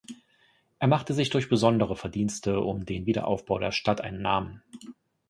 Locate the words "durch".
1.29-1.47